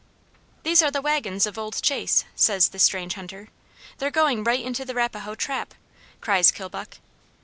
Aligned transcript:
"These 0.63 0.81
are 0.81 0.89
the 0.89 0.99
wagons 0.99 1.45
of 1.45 1.59
old 1.59 1.79
Chase," 1.83 2.25
says 2.35 2.69
the 2.69 2.79
strange 2.79 3.13
hunter: 3.13 3.49
"they're 3.99 4.09
going 4.09 4.43
right 4.43 4.59
into 4.59 4.83
the 4.83 4.95
Rapahoe 4.95 5.35
trap," 5.35 5.75
cries 6.21 6.49
Kilbuck. 6.49 6.97